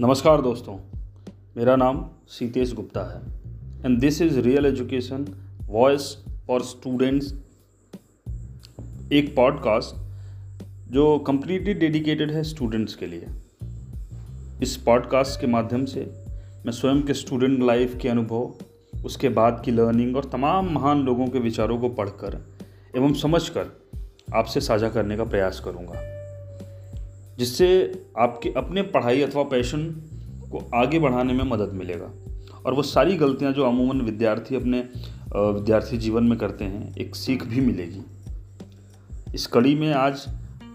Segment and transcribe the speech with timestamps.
[0.00, 0.76] नमस्कार दोस्तों,
[1.56, 3.20] मेरा नाम सीतेश गुप्ता है
[3.84, 5.26] and this is real education
[5.62, 6.06] voice
[6.46, 7.32] for students
[9.12, 9.94] एक पॉडकास्ट
[10.92, 13.26] जो कम्प्लीटली डेडिकेटेड है स्टूडेंट्स के लिए।
[14.62, 16.00] इस पॉडकास्ट के माध्यम से
[16.66, 18.52] मैं स्वयं के स्टूडेंट लाइफ के अनुभव,
[19.04, 22.40] उसके बाद की लर्निंग और तमाम महान लोगों के विचारों को पढ़कर
[22.96, 23.70] एवं समझकर
[24.34, 26.13] आपसे साझा करने का प्रयास करूँगा।
[27.38, 27.68] जिससे
[28.18, 29.84] आपके अपने पढ़ाई अथवा पैशन
[30.52, 32.12] को आगे बढ़ाने में मदद मिलेगा।
[32.66, 34.80] और वो सारी गलतियाँ जो अमूमन विद्यार्थी अपने
[35.34, 38.02] विद्यार्थी जीवन में करते हैं, एक सीख भी मिलेगी।
[39.34, 40.26] इस कड़ी में आज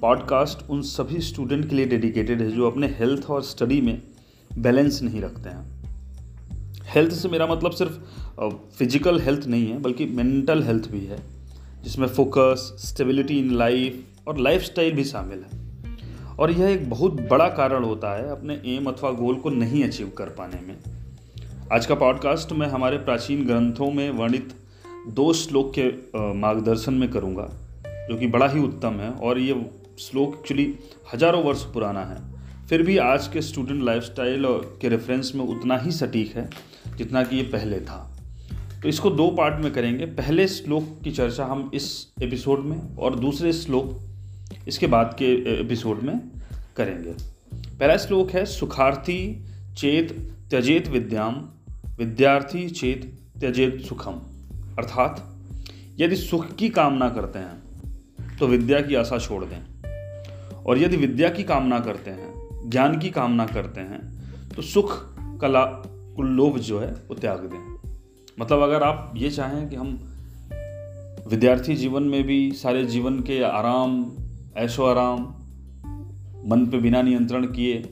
[0.00, 4.02] पॉडकास्ट उन सभी स्टूडेंट के लिए डेडिकेटेड है जो अपने हेल्थ और स्टडी में
[4.50, 7.98] बैलेंस नहीं रखते हैं। हेल्थ से मेरा मतलब सिर्फ़
[8.78, 11.18] फ़िज़िकल हेल्थ नहीं है, बल्कि मेंटल हेल्थ भी है,
[11.84, 15.67] जिसमें फोकस, स्टेबिलिटी इन लाइफ और लाइफ स्टाइल भी शामिल है।
[16.38, 20.10] और यह एक बहुत बड़ा कारण होता है अपने एम अथवा गोल को नहीं अचीव
[20.18, 20.76] कर पाने में।
[21.72, 24.54] आज का पॉडकास्ट मैं हमारे प्राचीन ग्रंथों में वर्णित
[25.08, 25.88] दो श्लोक के
[26.34, 27.48] मार्गदर्शन में करूँगा,
[28.08, 29.54] जो कि बड़ा ही उत्तम है और ये
[30.00, 30.74] श्लोक एक्चुअली
[31.14, 34.44] हज़ारों वर्ष पुराना है। फिर भी आज के स्टूडेंट लाइफस्टाइल
[34.80, 36.48] के रेफरेंस में उतना ही सटीक है,
[36.96, 38.04] जितना कि ये पहले था।
[38.82, 41.86] तो इसको दो पार्ट में करेंगे। पहले श्लोक की चर्चा हम इस
[42.22, 43.98] एपिसोड में और दूसरे श्लोक
[44.68, 46.20] इसके बाद के एपिसोड में
[46.76, 47.12] करेंगे।
[47.54, 49.44] पहला श्लोक है, सुखार्थी
[49.76, 51.48] चेत त्यजेत विद्याम,
[51.98, 54.12] विद्यार्थी चेत त्यजेत सुखम।
[54.78, 55.36] अर्थात,
[55.98, 57.62] यदि सुख की कामना करते हैं
[58.38, 59.82] तो विद्या की आशा छोड़ दें।
[60.66, 65.82] और यदि विद्या की कामना करते हैं, ज्ञान की कामना करते हैं तो सुख कला
[66.20, 67.92] लोभ जो है, वो त्याग दें।
[68.40, 70.14] मतलब अगर आप ये चाहें कि हम
[71.28, 74.12] विद्यार्थी जीवन में भी, सारे जीवन के आराम
[74.56, 75.22] ऐशो आराम
[76.46, 77.82] मन पे बिना नियंत्रण किए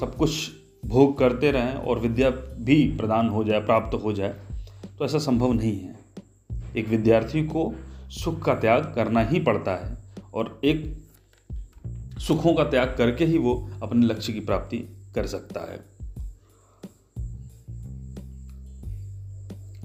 [0.00, 0.50] सब कुछ
[0.86, 4.34] भोग करते रहें और विद्या भी प्रदान हो जाए, प्राप्त हो जाए
[4.98, 5.96] तो ऐसा संभव नहीं है।
[6.76, 7.72] एक विद्यार्थी को
[8.10, 9.96] सुख का त्याग करना ही पड़ता है
[10.34, 11.04] और एक
[12.18, 14.78] सुखों का त्याग करके ही वो अपने लक्ष्य की प्राप्ति
[15.14, 15.78] कर सकता है।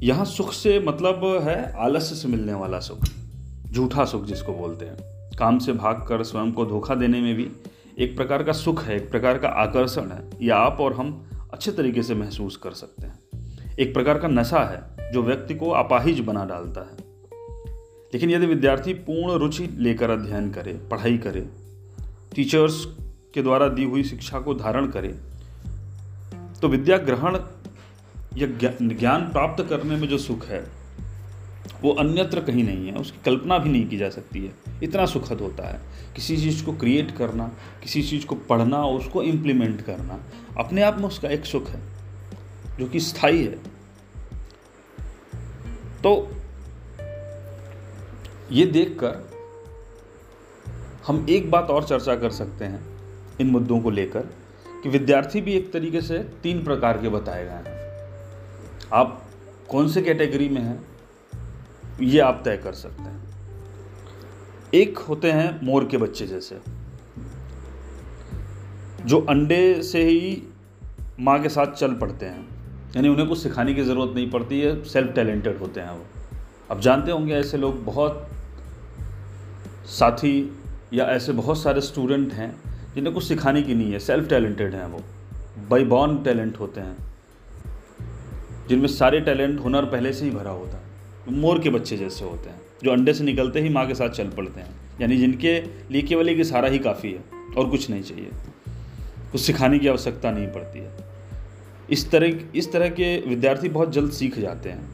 [0.03, 3.05] यहाँ सुख से मतलब है आलस्य से मिलने वाला सुख,
[3.71, 7.47] झूठा सुख जिसको बोलते हैं। काम से भागकर स्वयं को धोखा देने में भी
[7.97, 11.71] एक प्रकार का सुख है, एक प्रकार का आकर्षण है यह आप और हम अच्छे
[11.71, 16.19] तरीके से महसूस कर सकते हैं। एक प्रकार का नशा है, जो व्यक्ति को अपाहिज
[16.19, 16.97] बना डालता है।
[18.13, 21.47] लेकिन यदि विद्यार्थी पूर्ण रुचि लेकर अध्ययन करे, पढ़ाई करे
[22.35, 22.85] टीचर्स
[23.33, 25.15] के द्वारा दी हुई शिक्षा को धारण करे
[26.61, 27.37] तो विद्या ग्रहण
[28.37, 28.47] या
[28.81, 30.78] ज्ञान प्राप्त करने में जो सुख है
[31.81, 34.53] वो अन्यत्र कहीं नहीं है, उसकी कल्पना भी नहीं की जा सकती है।
[34.83, 35.81] इतना सुखद होता है।
[36.15, 37.47] किसी चीज़ को क्रिएट करना,
[37.83, 40.19] किसी चीज़ को पढ़ना और उसको इम्प्लीमेंट करना,
[40.57, 41.81] अपने आप में उसका एक सुख है,
[42.79, 43.79] जो कि स्थायी है।
[46.03, 46.31] तो
[48.51, 49.29] ये देखकर
[51.07, 52.79] हम एक बात और चर्चा कर सकते हैं
[53.41, 54.19] इन मुद्दों को लेकर
[54.83, 57.79] कि विद्यार्थी भी एक तरीके से तीन प्रकार के बताए गए हैं।
[58.93, 59.29] आप
[59.69, 60.88] कौन से कैटेगरी में हैं?
[62.01, 63.23] ये आप तय कर सकते हैं।
[64.73, 66.59] एक होते हैं मोर के बच्चे जैसे।
[69.05, 70.43] जो अंडे से ही
[71.19, 72.49] माँ के साथ चल पड़ते हैं।
[72.95, 76.05] यानी उन्हें कुछ सिखाने की ज़रूरत नहीं पड़ती है सेल्फ टैलेंटेड होते हैं वो।
[76.71, 78.27] अब जानते होंगे ऐसे लोग बहुत
[79.85, 80.57] साथी
[80.93, 82.55] या ऐसे बहुत सारे स्टूडेंट हैं,
[82.95, 85.01] जिन्हें कुछ सिखाने की नहीं है। सेल्फ टैलेंटेड हैं वो।
[85.69, 86.97] बाई बॉर्न टैलेंट होते हैं।
[88.67, 90.88] जिनमें सारे टैलेंट हुनर पहले से ही भरा होता है।
[91.29, 94.27] मोर के बच्चे जैसे होते हैं, जो अंडे से निकलते ही माँ के साथ चल
[94.27, 97.23] पड़ते हैं। यानी जिनके लिए केवल एक इशारा ही काफ़ी है
[97.57, 98.29] और कुछ नहीं चाहिए।
[99.31, 100.91] कुछ सिखाने की आवश्यकता नहीं पड़ती है।
[101.89, 104.89] इस तरह इस तरह के विद्यार्थी बहुत जल्द सीख जाते हैं।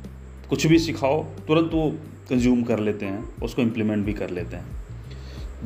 [0.50, 1.90] कुछ भी सिखाओ, तुरंत वो
[2.30, 4.66] कंज्यूम कर लेते हैं, उसको इम्प्लीमेंट भी कर लेते हैं।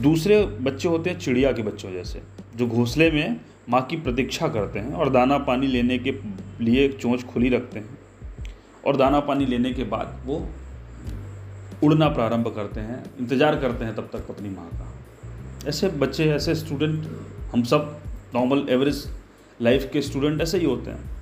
[0.02, 2.22] दूसरे बच्चे होते हैं चिड़िया के बच्चों जैसे,
[2.56, 6.12] जो घोंसले में माँ की प्रतीक्षा करते हैं और दाना पानी लेने के
[6.62, 7.99] लिए चोंच खुली रखते हैं।
[8.88, 10.48] और दाना पानी लेने के बाद वो
[11.84, 16.56] उड़ना प्रारंभ करते हैं, इंतज़ार करते हैं तब तक अपनी माँ का। ऐसे बच्चे, ऐसे
[16.56, 17.06] स्टूडेंट
[17.54, 18.02] हम सब
[18.36, 19.08] नॉर्मल एवरेज
[19.62, 21.18] लाइफ के स्टूडेंट ऐसे ही होते हैं।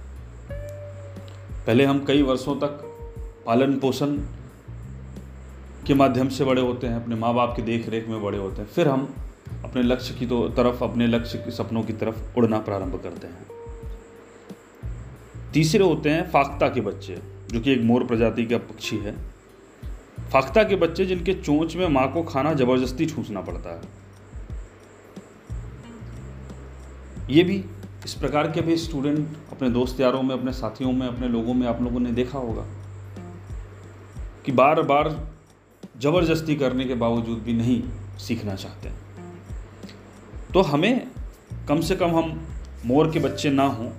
[1.66, 2.84] पहले हम कई वर्षों तक
[3.46, 4.18] पालन पोषण
[5.88, 8.62] के माध्यम से बड़े होते हैं, अपने माँ बाप की देख रेख में बड़े होते
[8.62, 9.14] हैं। फिर हम
[9.64, 13.46] अपने लक्ष्य की तो तरफ़, अपने लक्ष्य के सपनों की तरफ़ उड़ना प्रारंभ करते हैं।
[15.54, 19.16] तीसरे होते हैं, फाख्ता के बच्चे। जो कि एक मोर प्रजाति का पक्षी है,
[20.32, 23.82] फाख्ता के बच्चे जिनके चोंच में माँ को खाना ज़बरदस्ती ठूसना पड़ता है।
[27.30, 27.64] ये भी
[28.06, 31.68] इस प्रकार के भी स्टूडेंट अपने दोस्त यारों में, अपने साथियों में, अपने लोगों में
[31.68, 32.66] आप लोगों ने देखा होगा
[34.46, 35.10] कि बार बार
[36.02, 37.82] ज़बरदस्ती करने के बावजूद भी नहीं
[38.18, 38.90] सीखना चाहते
[40.54, 41.08] तो हमें
[41.68, 42.48] कम से कम हम
[42.86, 43.90] मोर के बच्चे ना हों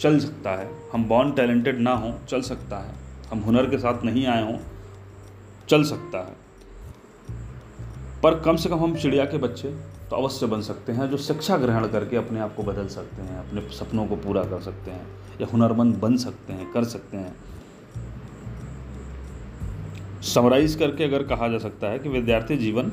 [0.00, 2.94] चल सकता है। हम बॉर्न टैलेंटेड ना हों, चल सकता है।
[3.30, 4.58] हम हुनर के साथ नहीं आए हों,
[5.68, 6.36] चल सकता है।
[8.22, 9.68] पर कम से कम हम चिड़िया के बच्चे
[10.10, 13.48] तो अवश्य बन सकते हैं, जो शिक्षा ग्रहण करके अपने आप को बदल सकते हैं,
[13.48, 15.06] अपने सपनों को पूरा कर सकते हैं,
[15.40, 17.34] या हुनरमंद बन सकते हैं, कर सकते हैं।
[20.22, 22.92] समराइज करके अगर कहा जा सकता है कि विद्यार्थी जीवन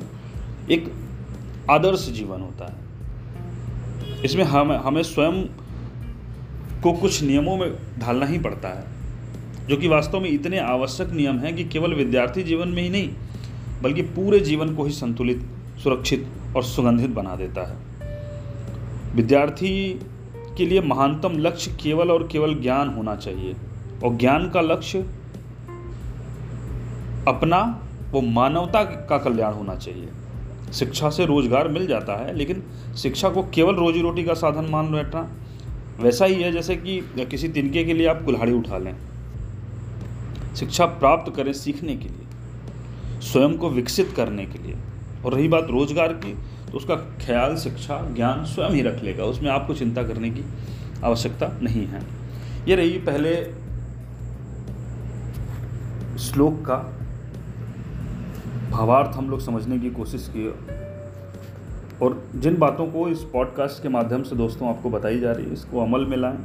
[0.72, 0.94] एक
[1.69, 2.86] आदर्श जीवन होता है।
[4.24, 5.65] इसमें हम, हमें स्वयं
[6.86, 8.86] को कुछ नियमों में ढालना ही पड़ता है,
[9.68, 13.10] जो कि वास्तव में इतने आवश्यक नियम हैं कि केवल विद्यार्थी जीवन में ही नहीं,
[13.82, 15.42] बल्कि पूरे जीवन को ही संतुलित,
[15.84, 17.78] सुरक्षित और सुगंधित बना देता है।
[19.16, 19.72] विद्यार्थी
[20.58, 23.56] के लिए महानतम लक्ष्य केवल और केवल ज्ञान होना चाहिए,
[24.04, 25.00] और ज्ञान का लक्ष्य
[27.28, 27.62] अपना
[28.12, 30.10] वो मानवता का कल्याण होना चाहिए।
[30.74, 32.64] शिक्षा से रोज़गार मिल जाता है, लेकिन
[32.98, 35.28] शिक्षा को केवल रोजी रोटी का साधन मान बैठना
[36.00, 38.96] वैसा ही है जैसे कि किसी तिनके के लिए आप कुल्हाड़ी उठा लें।
[40.56, 44.76] शिक्षा प्राप्त करें सीखने के लिए, स्वयं को विकसित करने के लिए।
[45.26, 46.34] और रही बात रोज़गार की
[46.66, 50.44] तो उसका ख्याल, शिक्षा, ज्ञान स्वयं ही रख लेगा, उसमें आपको चिंता करने की
[51.04, 52.02] आवश्यकता नहीं है।
[52.68, 53.36] ये रही पहले
[56.20, 56.78] श्लोक का
[58.72, 60.48] भावार्थ हम लोग समझने की कोशिश की।
[62.02, 65.54] और जिन बातों को इस पॉडकास्ट के माध्यम से दोस्तों आपको बताई जा रही है,
[65.54, 66.40] इसको अमल में लाएँ।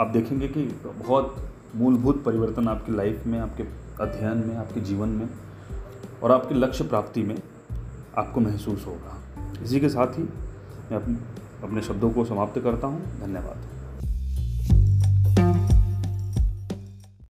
[0.00, 1.36] आप देखेंगे कि बहुत
[1.76, 3.62] मूलभूत परिवर्तन आपकी लाइफ में, आपके
[4.00, 5.28] अध्ययन में, आपके जीवन में
[6.22, 7.36] और आपके लक्ष्य प्राप्ति में
[8.18, 9.18] आपको महसूस होगा।
[9.62, 10.96] इसी के साथ ही मैं
[11.62, 13.73] अपने शब्दों को समाप्त करता हूँ। धन्यवाद।